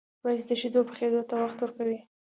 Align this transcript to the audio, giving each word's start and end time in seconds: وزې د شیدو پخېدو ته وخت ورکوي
وزې 0.23 0.45
د 0.49 0.51
شیدو 0.61 0.81
پخېدو 0.89 1.21
ته 1.29 1.35
وخت 1.43 1.57
ورکوي 1.61 1.99